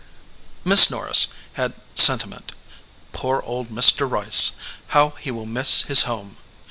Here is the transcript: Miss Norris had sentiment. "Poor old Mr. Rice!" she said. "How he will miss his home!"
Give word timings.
Miss 0.65 0.89
Norris 0.89 1.27
had 1.53 1.73
sentiment. 1.93 2.53
"Poor 3.13 3.39
old 3.45 3.67
Mr. 3.67 4.09
Rice!" 4.09 4.53
she 4.53 4.55
said. 4.55 4.61
"How 4.87 5.09
he 5.19 5.29
will 5.29 5.45
miss 5.45 5.83
his 5.83 6.05
home!" 6.09 6.37